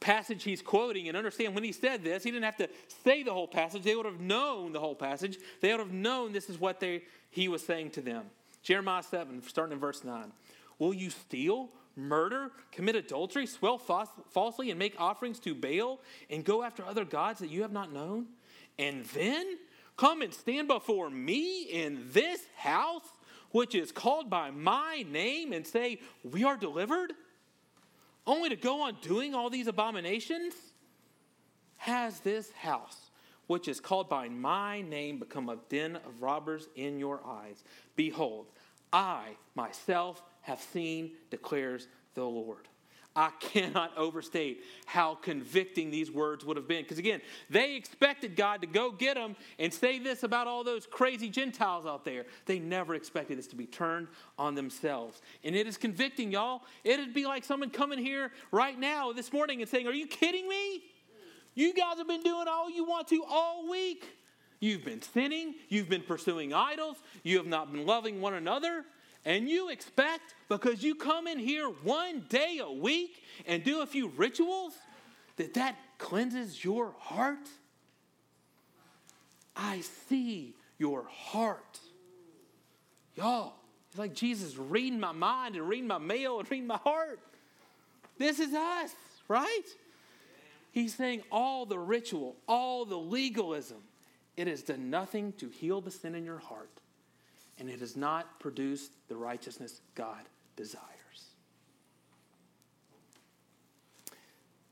[0.00, 2.68] passage he's quoting and understand when he said this, he didn't have to
[3.04, 3.82] say the whole passage.
[3.82, 5.38] They would have known the whole passage.
[5.60, 8.24] They would have known this is what they, he was saying to them.
[8.68, 10.30] Jeremiah 7, starting in verse 9.
[10.78, 16.62] Will you steal murder, commit adultery, swear falsely, and make offerings to Baal, and go
[16.62, 18.26] after other gods that you have not known?
[18.78, 19.56] And then
[19.96, 23.08] come and stand before me in this house,
[23.52, 27.14] which is called by my name, and say, We are delivered?
[28.26, 30.52] Only to go on doing all these abominations?
[31.78, 33.10] Has this house,
[33.46, 37.64] which is called by my name, become a den of robbers in your eyes?
[37.96, 38.44] Behold,
[38.92, 42.68] I myself have seen, declares the Lord.
[43.18, 46.82] I cannot overstate how convicting these words would have been.
[46.82, 47.20] Because again,
[47.50, 51.84] they expected God to go get them and say this about all those crazy Gentiles
[51.84, 52.26] out there.
[52.46, 54.06] They never expected this to be turned
[54.38, 55.20] on themselves.
[55.42, 56.62] And it is convicting, y'all.
[56.84, 60.48] It'd be like someone coming here right now this morning and saying, Are you kidding
[60.48, 60.84] me?
[61.54, 64.06] You guys have been doing all you want to all week.
[64.60, 68.84] You've been sinning, you've been pursuing idols, you have not been loving one another.
[69.24, 73.86] And you expect, because you come in here one day a week and do a
[73.86, 74.72] few rituals,
[75.36, 77.48] that that cleanses your heart?
[79.56, 81.78] I see your heart.
[83.16, 83.54] Y'all,
[83.90, 87.20] it's like Jesus reading my mind and reading my mail and reading my heart.
[88.16, 88.94] This is us,
[89.26, 89.66] right?
[90.72, 93.78] He's saying all the ritual, all the legalism,
[94.38, 96.70] it has done nothing to heal the sin in your heart
[97.58, 100.84] and it has not produced the righteousness God desires.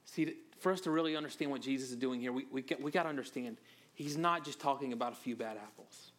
[0.05, 3.03] See, for us to really understand what Jesus is doing here, we, we, we got
[3.03, 3.57] to understand
[3.93, 6.13] he's not just talking about a few bad apples.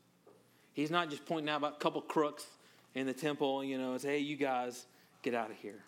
[0.73, 2.45] He's not just pointing out about a couple crooks
[2.95, 4.85] in the temple, you know, and say, hey, you guys,
[5.23, 5.83] get out of here.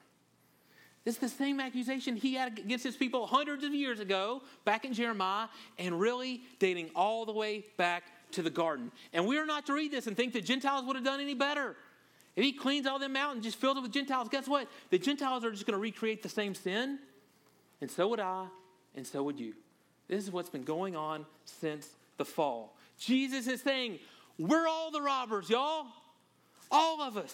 [1.05, 4.85] This is the same accusation he had against his people hundreds of years ago, back
[4.85, 8.91] in Jeremiah, and really dating all the way back to the garden.
[9.13, 11.35] And we are not to read this and think that Gentiles would have done any
[11.35, 11.75] better.
[12.35, 14.67] If he cleans all them out and just fills it with Gentiles, guess what?
[14.91, 16.99] The Gentiles are just going to recreate the same sin.
[17.81, 18.47] And so would I,
[18.95, 19.53] and so would you.
[20.07, 22.75] This is what's been going on since the fall.
[22.99, 23.99] Jesus is saying,
[24.37, 25.87] We're all the robbers, y'all.
[26.71, 27.33] All of us.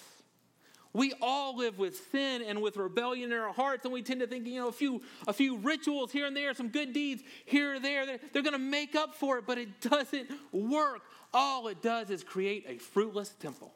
[0.96, 4.28] We all live with sin and with rebellion in our hearts, and we tend to
[4.28, 7.74] think, you know, a few, a few rituals here and there, some good deeds here
[7.76, 11.02] or there, they're, they're going to make up for it, but it doesn't work.
[11.34, 13.74] All it does is create a fruitless temple.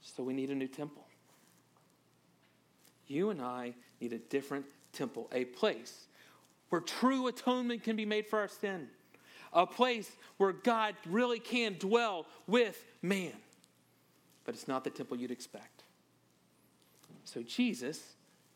[0.00, 1.04] So we need a new temple.
[3.08, 6.06] You and I need a different temple, a place
[6.68, 8.86] where true atonement can be made for our sin,
[9.52, 13.32] a place where God really can dwell with man.
[14.44, 15.84] But it's not the temple you'd expect.
[17.24, 18.14] So Jesus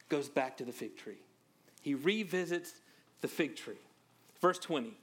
[0.08, 1.20] goes back to the fig tree.
[1.82, 2.72] He revisits
[3.20, 3.74] the fig tree.
[4.40, 4.96] Verse 20.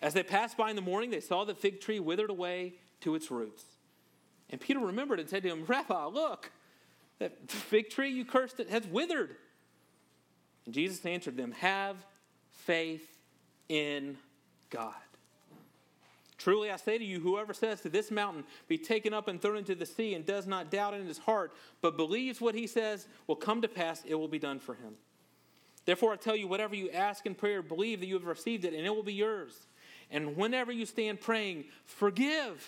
[0.00, 3.14] As they passed by in the morning, they saw the fig tree withered away to
[3.14, 3.64] its roots.
[4.50, 6.50] And Peter remembered and said to him, Rabbi, look,
[7.18, 9.36] that fig tree you cursed it has withered.
[10.66, 11.96] And Jesus answered them, Have
[12.50, 13.18] faith
[13.68, 14.16] in
[14.70, 14.94] God.
[16.42, 19.58] Truly I say to you, whoever says to this mountain, Be taken up and thrown
[19.58, 23.06] into the sea, and does not doubt in his heart, but believes what he says
[23.28, 24.94] will come to pass, it will be done for him.
[25.84, 28.74] Therefore I tell you, whatever you ask in prayer, believe that you have received it,
[28.74, 29.54] and it will be yours.
[30.10, 32.66] And whenever you stand praying, forgive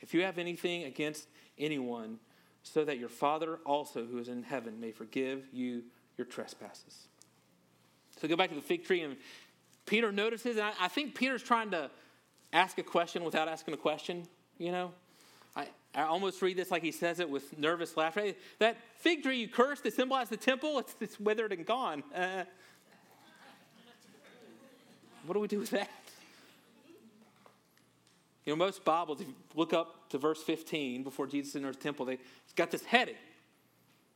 [0.00, 2.18] if you have anything against anyone,
[2.64, 5.84] so that your Father also, who is in heaven, may forgive you
[6.18, 7.06] your trespasses.
[8.20, 9.16] So go back to the fig tree, and
[9.86, 11.90] Peter notices, and I, think Peter's trying to
[12.52, 14.24] ask a question without asking a question,
[14.58, 14.92] you know?
[15.54, 18.32] I, I almost read this like he says it with nervous laughter.
[18.58, 22.02] That fig tree you cursed that symbolized the temple, it's, it's withered and gone.
[22.14, 22.44] Uh,
[25.26, 25.90] what do we do with that?
[28.44, 31.82] You know, most Bibles, if you look up to verse 15 before Jesus enters the
[31.82, 32.18] temple, they,
[32.56, 33.14] got this heading.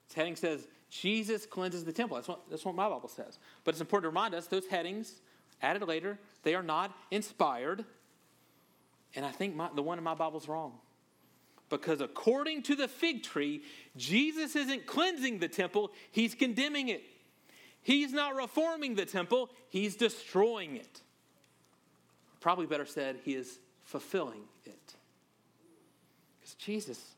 [0.08, 2.16] This heading says, Jesus cleanses the temple.
[2.16, 3.38] That's what, that's what my Bible says.
[3.64, 5.20] But it's important to remind us those headings,
[5.62, 7.84] added later, they are not inspired.
[9.16, 10.74] And I think my, the one in my Bible's wrong.
[11.68, 13.62] Because according to the fig tree,
[13.96, 17.02] Jesus isn't cleansing the temple, he's condemning it.
[17.82, 21.00] He's not reforming the temple, he's destroying it.
[22.40, 24.94] Probably better said, he is fulfilling it.
[26.40, 27.15] Because Jesus,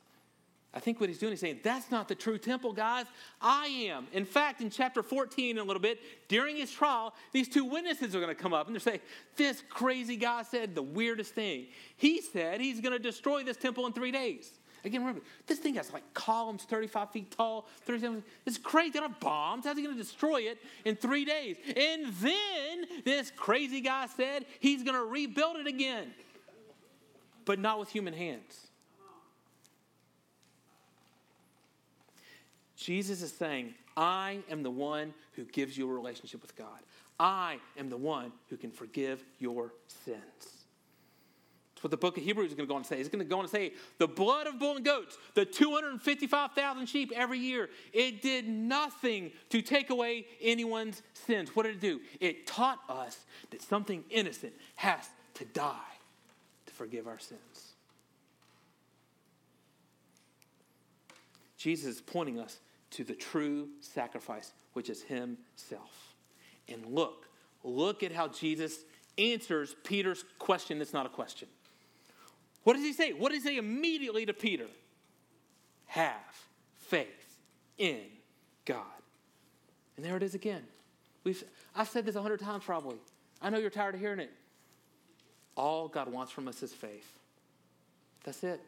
[0.79, 3.07] I think what he's doing is saying, that's not the true temple, guys.
[3.43, 4.07] I am.
[4.13, 8.15] In fact, in chapter 14, in a little bit, during his trial, these two witnesses
[8.15, 9.01] are going to come up and they're saying,
[9.35, 11.67] This crazy guy said the weirdest thing.
[11.97, 14.53] He said he's going to destroy this temple in three days.
[14.85, 18.23] Again, remember, this thing has like columns 35 feet tall, 37.
[18.47, 18.91] It's crazy.
[18.91, 19.67] They don't have bombs.
[19.67, 21.57] How's he going to destroy it in three days?
[21.67, 26.13] And then this crazy guy said he's going to rebuild it again
[27.49, 28.68] but not with human hands.
[32.89, 36.79] Jesus is saying, I am the one who gives you a relationship with God.
[37.21, 40.17] I am the one who can forgive your sins.
[41.75, 42.99] That's what the book of Hebrews is going to go on to say.
[42.99, 46.87] It's going to go on to say the blood of bull and goats, the 255,000
[46.87, 51.55] sheep every year, it did nothing to take away anyone's sins.
[51.55, 52.01] What did it do?
[52.21, 53.19] It taught us
[53.51, 55.77] that something innocent has to die
[56.65, 57.75] to forgive our sins.
[61.59, 66.15] Jesus is pointing us to the true sacrifice, which is Himself.
[66.69, 67.29] And look,
[67.65, 68.79] look at how Jesus
[69.17, 71.49] answers Peter's question that's not a question.
[72.65, 73.13] What does he say?
[73.13, 74.67] What does he say immediately to Peter?
[75.87, 76.13] Have
[76.77, 77.39] faith
[77.79, 78.03] in
[78.65, 78.85] God.
[79.97, 80.63] And there it is again.
[81.25, 81.43] We've,
[81.75, 82.97] I've said this a hundred times probably.
[83.41, 84.31] I know you're tired of hearing it.
[85.57, 87.19] All God wants from us is faith.
[88.25, 88.61] That's it.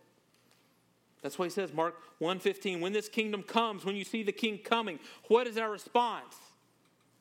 [1.22, 2.80] That's what he says, Mark 1:15.
[2.80, 6.37] When this kingdom comes, when you see the king coming, what is our response?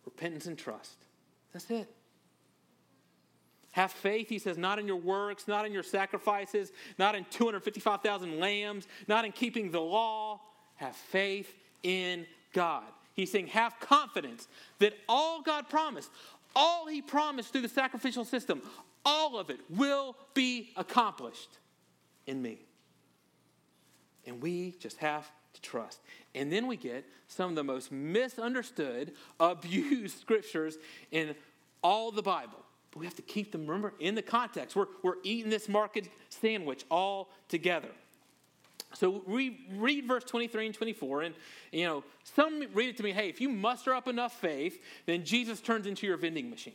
[0.06, 0.98] Repentance and trust.
[1.54, 1.94] That's it.
[3.72, 8.40] Have faith, he says, not in your works, not in your sacrifices, not in 255,000
[8.40, 10.42] lambs, not in keeping the law.
[10.76, 12.86] Have faith in God.
[13.14, 14.48] He's saying, have confidence
[14.80, 16.10] that all God promised,
[16.56, 18.62] all he promised through the sacrificial system,
[19.06, 21.60] all of it will be accomplished
[22.26, 22.60] in me.
[24.26, 26.00] And we just have to trust.
[26.36, 30.78] And then we get some of the most misunderstood, abused scriptures
[31.12, 31.36] in
[31.82, 32.60] all the Bible.
[32.92, 34.76] But we have to keep them, remember, in the context.
[34.76, 37.90] We're, we're eating this Markan sandwich all together.
[38.94, 41.36] So we read verse 23 and 24, and
[41.72, 45.24] you know, some read it to me, hey, if you muster up enough faith, then
[45.24, 46.74] Jesus turns into your vending machine.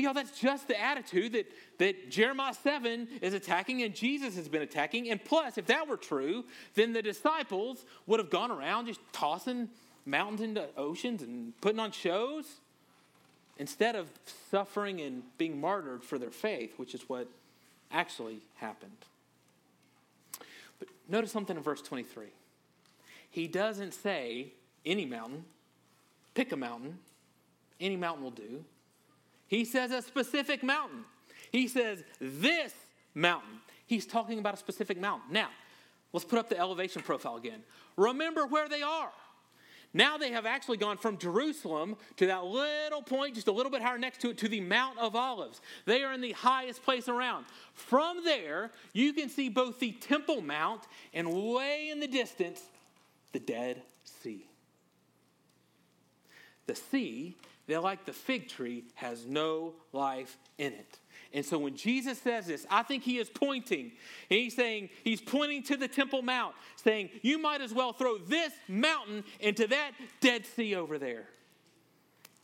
[0.00, 4.48] But y'all, that's just the attitude that, that Jeremiah 7 is attacking and Jesus has
[4.48, 5.10] been attacking.
[5.10, 9.68] And plus, if that were true, then the disciples would have gone around just tossing
[10.06, 12.46] mountains into oceans and putting on shows.
[13.58, 14.08] instead of
[14.50, 17.28] suffering and being martyred for their faith, which is what
[17.92, 19.04] actually happened.
[20.78, 22.28] But notice something in verse 23.
[23.28, 24.54] He doesn't say
[24.86, 25.44] any mountain,
[26.32, 27.00] pick a mountain,
[27.78, 28.64] any mountain will do.
[29.50, 31.04] He says a specific mountain.
[31.50, 32.72] He says this
[33.16, 33.58] mountain.
[33.84, 35.32] He's talking about a specific mountain.
[35.32, 35.48] Now,
[36.12, 37.64] let's put up the elevation profile again.
[37.96, 39.10] Remember where they are.
[39.92, 43.82] Now they have actually gone from Jerusalem to that little point, just a little bit
[43.82, 45.60] higher next to it, to the Mount of Olives.
[45.84, 47.46] They are in the highest place around.
[47.74, 50.82] From there, you can see both the Temple Mount
[51.12, 52.62] and way in the distance,
[53.32, 54.46] the Dead Sea.
[56.68, 57.36] The sea,
[57.70, 60.98] they're like the fig tree, has no life in it.
[61.32, 63.92] And so when Jesus says this, I think he is pointing.
[64.30, 68.18] And he's saying, he's pointing to the Temple Mount, saying, you might as well throw
[68.18, 71.26] this mountain into that Dead Sea over there.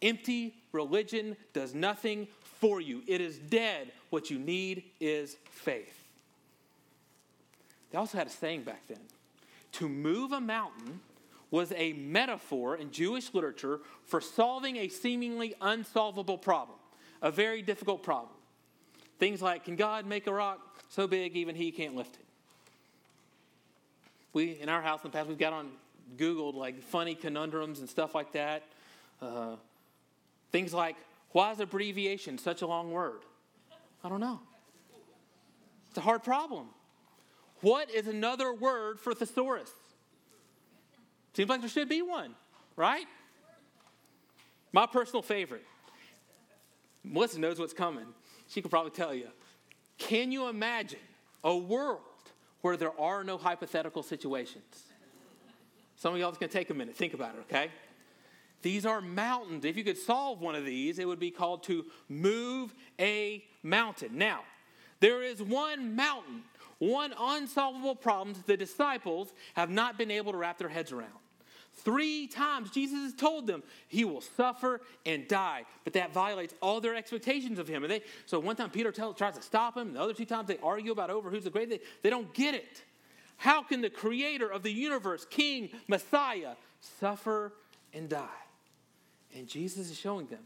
[0.02, 2.28] Empty religion does nothing
[2.60, 3.92] for you, it is dead.
[4.10, 6.02] What you need is faith.
[7.90, 9.00] They also had a saying back then
[9.72, 11.00] to move a mountain
[11.56, 16.76] was a metaphor in Jewish literature for solving a seemingly unsolvable problem,
[17.22, 18.34] a very difficult problem.
[19.18, 22.26] Things like, can God make a rock so big even he can't lift it?
[24.34, 25.70] We, in our house in the past, we've got on
[26.18, 28.62] Googled like funny conundrums and stuff like that.
[29.22, 29.56] Uh,
[30.52, 30.96] things like,
[31.30, 33.22] why is abbreviation such a long word?
[34.04, 34.40] I don't know.
[35.88, 36.66] It's a hard problem.
[37.62, 39.70] What is another word for thesaurus?
[41.36, 42.34] Seems like there should be one,
[42.76, 43.06] right?
[44.72, 45.64] My personal favorite.
[47.04, 48.06] Melissa knows what's coming
[48.48, 49.28] she could probably tell you.
[49.98, 51.00] Can you imagine
[51.42, 52.00] a world
[52.60, 54.84] where there are no hypothetical situations?
[55.96, 57.70] Some of y'all is going to take a minute, think about it, okay?
[58.62, 59.64] These are mountains.
[59.64, 64.16] If you could solve one of these, it would be called to move a mountain.
[64.16, 64.40] Now,
[65.00, 66.42] there is one mountain,
[66.78, 71.12] one unsolvable problem the disciples have not been able to wrap their heads around.
[71.86, 76.80] Three times Jesus has told them he will suffer and die, but that violates all
[76.80, 77.84] their expectations of him.
[77.84, 80.48] And they, so one time Peter tell, tries to stop him, the other two times
[80.48, 81.78] they argue about over who's the greatest.
[81.78, 82.82] They, they don't get it.
[83.36, 87.52] How can the creator of the universe, King, Messiah, suffer
[87.94, 88.26] and die?
[89.36, 90.42] And Jesus is showing them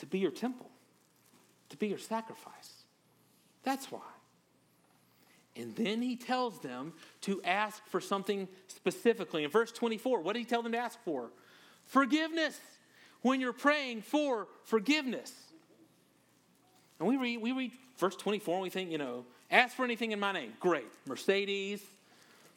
[0.00, 0.68] to be your temple,
[1.70, 2.84] to be your sacrifice.
[3.62, 4.00] That's why.
[5.56, 9.44] And then he tells them to ask for something specifically.
[9.44, 11.30] In verse 24, what did he tell them to ask for?
[11.84, 12.58] Forgiveness.
[13.20, 15.32] When you're praying for forgiveness.
[16.98, 20.12] And we read, we read verse 24 and we think, you know, ask for anything
[20.12, 20.52] in my name.
[20.58, 20.86] Great.
[21.06, 21.82] Mercedes,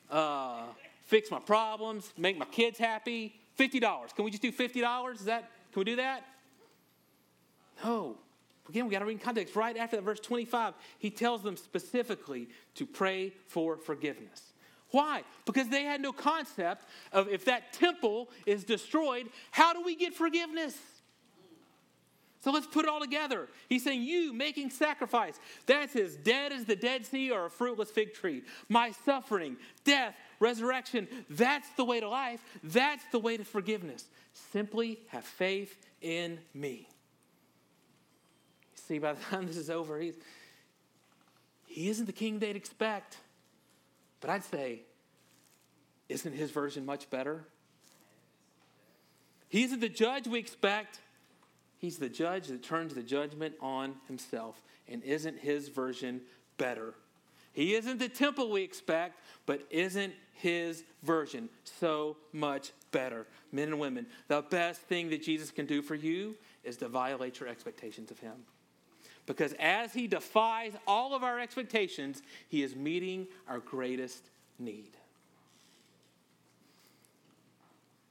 [0.09, 0.63] uh,
[1.03, 3.35] fix my problems, make my kids happy.
[3.59, 4.15] $50.
[4.15, 5.15] Can we just do $50?
[5.15, 6.25] Is that, can we do that?
[7.83, 8.17] No.
[8.69, 9.55] Again, we got to read in context.
[9.55, 14.53] Right after that, verse 25, he tells them specifically to pray for forgiveness.
[14.91, 15.23] Why?
[15.45, 20.13] Because they had no concept of if that temple is destroyed, how do we get
[20.13, 20.77] forgiveness?
[22.41, 23.47] So let's put it all together.
[23.69, 27.89] He's saying, You making sacrifice, that's as dead as the Dead Sea or a fruitless
[27.89, 28.43] fig tree.
[28.69, 32.41] My suffering, death, resurrection, that's the way to life.
[32.63, 34.05] That's the way to forgiveness.
[34.51, 36.87] Simply have faith in me
[38.87, 40.15] see, by the time this is over, he's,
[41.65, 43.17] he isn't the king they'd expect.
[44.21, 44.81] But I'd say,
[46.09, 47.45] isn't his version much better?
[49.49, 50.99] He isn't the judge we expect.
[51.77, 54.61] He's the judge that turns the judgment on himself.
[54.87, 56.21] And isn't his version
[56.57, 56.93] better?
[57.53, 63.27] He isn't the temple we expect, but isn't his version so much better?
[63.51, 67.39] Men and women, the best thing that Jesus can do for you is to violate
[67.39, 68.33] your expectations of him.
[69.25, 74.23] Because as He defies all of our expectations, He is meeting our greatest
[74.59, 74.91] need.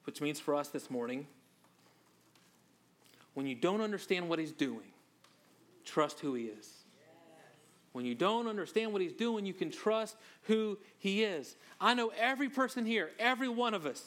[0.04, 1.26] Which means for us this morning,
[3.34, 4.92] when you don't understand what He's doing,
[5.84, 6.70] trust who He is.
[7.92, 11.54] When you don't understand what He's doing, you can trust who He is.
[11.80, 14.02] I know every person here, every one of us,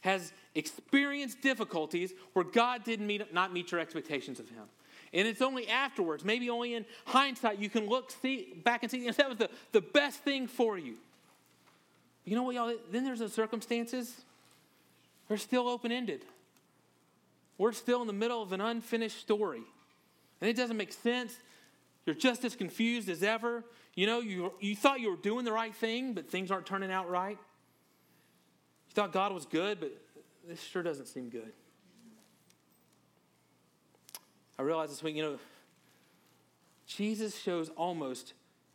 [0.00, 4.64] has experienced difficulties where God did meet, not meet your expectations of Him.
[5.12, 9.08] And it's only afterwards, maybe only in hindsight, you can look see, back and see
[9.08, 10.96] that was the, the best thing for you.
[12.24, 12.74] You know what, y'all?
[12.90, 14.14] Then there's the circumstances.
[15.28, 16.24] They're still open ended.
[17.56, 19.62] We're still in the middle of an unfinished story.
[20.40, 21.34] And it doesn't make sense.
[22.06, 23.64] You're just as confused as ever.
[23.94, 26.92] You know, you, you thought you were doing the right thing, but things aren't turning
[26.92, 27.38] out right.
[28.88, 29.92] You thought God was good, but
[30.46, 31.52] this sure doesn't seem good.
[34.58, 35.38] I realized this week, you know,
[36.86, 38.32] Jesus shows almost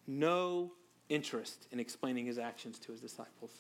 [0.08, 0.72] no
[1.10, 3.52] interest in explaining his actions to his disciples.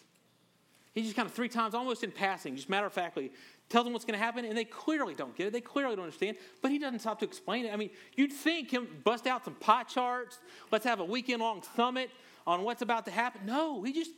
[0.93, 3.31] He just kind of three times, almost in passing, just matter of factly,
[3.67, 5.53] tells them what's going to happen, and they clearly don't get it.
[5.53, 7.73] They clearly don't understand, but he doesn't stop to explain it.
[7.73, 10.39] I mean, you'd think him bust out some pie charts,
[10.71, 12.11] let's have a weekend long summit
[12.45, 13.41] on what's about to happen.
[13.45, 14.11] No, he just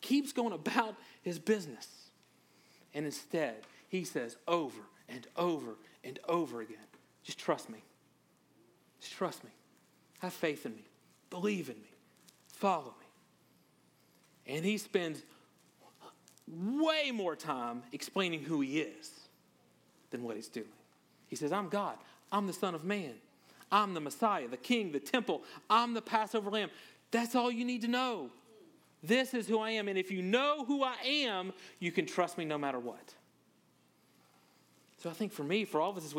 [0.00, 1.86] keeps going about his business.
[2.92, 6.78] And instead, he says over and over and over again
[7.26, 7.82] just trust me.
[9.00, 9.50] Just trust me.
[10.20, 10.84] Have faith in me.
[11.28, 11.90] Believe in me.
[12.46, 12.94] Follow
[14.46, 14.54] me.
[14.54, 15.22] And he spends
[16.48, 19.10] way more time explaining who he is
[20.10, 20.68] than what he's doing.
[21.26, 21.96] He says, I'm God.
[22.30, 23.14] I'm the Son of Man.
[23.72, 25.42] I'm the Messiah, the King, the temple.
[25.68, 26.70] I'm the Passover lamb.
[27.10, 28.30] That's all you need to know.
[29.02, 29.88] This is who I am.
[29.88, 33.14] And if you know who I am, you can trust me no matter what.
[34.98, 36.14] So I think for me, for all of us this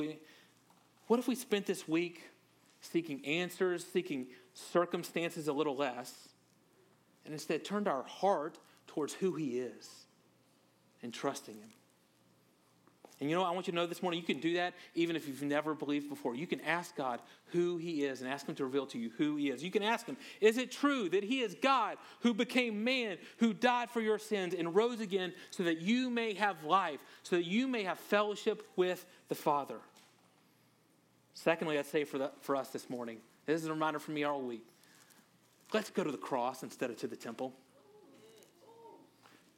[1.07, 2.23] what if we spent this week
[2.81, 6.13] seeking answers, seeking circumstances a little less,
[7.25, 10.05] and instead turned our heart towards who He is
[11.01, 11.69] and trusting Him?
[13.19, 15.15] And you know, I want you to know this morning, you can do that even
[15.15, 16.35] if you've never believed before.
[16.35, 19.37] You can ask God who He is and ask Him to reveal to you who
[19.37, 19.63] He is.
[19.63, 23.53] You can ask Him, is it true that He is God who became man, who
[23.53, 27.45] died for your sins and rose again so that you may have life, so that
[27.45, 29.77] you may have fellowship with the Father?
[31.43, 34.23] Secondly, I'd say for, the, for us this morning, this is a reminder for me
[34.23, 34.65] all week.
[35.71, 37.53] Let's go to the cross instead of to the temple.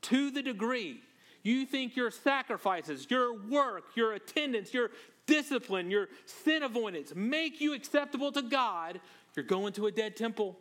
[0.01, 0.99] To the degree
[1.41, 4.91] you think your sacrifices, your work, your attendance, your
[5.25, 8.99] discipline, your sin avoidance make you acceptable to God,
[9.33, 10.59] you're going to a dead temple.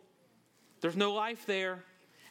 [0.79, 1.83] There's no life there.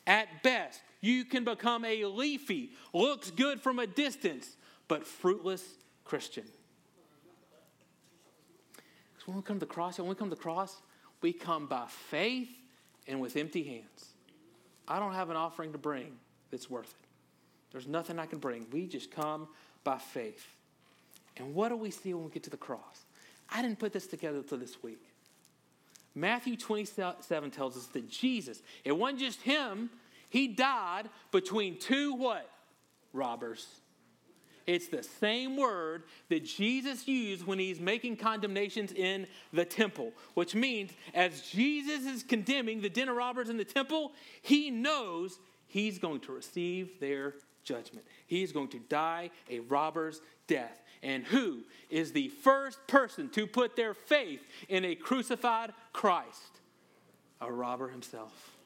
[0.06, 4.56] At best, you can become a leafy, looks good from a distance,
[4.88, 5.62] but fruitless
[6.04, 6.44] Christian.
[9.28, 10.74] When we come to the cross, when we come to the cross,
[11.20, 12.48] we come by faith
[13.06, 14.14] and with empty hands.
[14.88, 16.16] I don't have an offering to bring
[16.50, 17.08] that's worth it.
[17.70, 18.64] There's nothing I can bring.
[18.72, 19.48] We just come
[19.84, 20.46] by faith.
[21.36, 23.04] And what do we see when we get to the cross?
[23.50, 25.02] I didn't put this together until this week.
[26.14, 29.90] Matthew 27 tells us that Jesus, it wasn't just him,
[30.30, 32.48] he died between two what?
[33.12, 33.66] Robbers.
[34.68, 40.54] It's the same word that Jesus used when he's making condemnations in the temple, which
[40.54, 44.12] means as Jesus is condemning the dinner robbers in the temple,
[44.42, 45.38] he knows
[45.68, 47.32] he's going to receive their
[47.64, 48.04] judgment.
[48.26, 50.82] He's going to die a robber's death.
[51.02, 56.60] And who is the first person to put their faith in a crucified Christ?
[57.40, 58.57] A robber himself.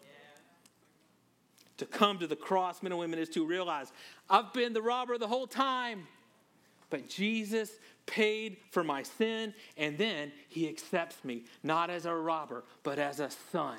[1.83, 3.91] To come to the cross, men and women, is to realize
[4.31, 6.07] I've been the robber the whole time.
[6.91, 7.73] But Jesus
[8.07, 13.19] paid for my sin, and then he accepts me, not as a robber, but as
[13.19, 13.79] a son.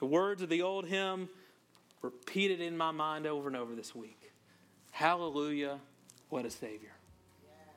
[0.00, 1.30] The words of the old hymn
[2.02, 4.32] repeated in my mind over and over this week.
[4.90, 5.78] Hallelujah,
[6.28, 6.92] what a Savior.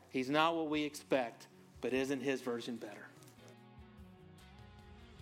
[0.10, 1.48] He's not what we expect,
[1.80, 3.08] but isn't his version better?